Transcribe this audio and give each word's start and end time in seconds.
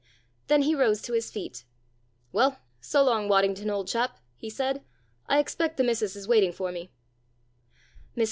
Then 0.47 0.63
he 0.63 0.73
rose 0.73 0.99
to 1.03 1.13
his 1.13 1.29
feet. 1.29 1.63
"Well, 2.31 2.57
so 2.79 3.03
long, 3.03 3.29
Waddington, 3.29 3.69
old 3.69 3.87
chap," 3.87 4.17
he 4.35 4.49
said. 4.49 4.83
"I 5.27 5.37
expect 5.37 5.77
the 5.77 5.83
missis 5.83 6.15
is 6.15 6.27
waiting 6.27 6.51
for 6.51 6.71
me." 6.71 6.89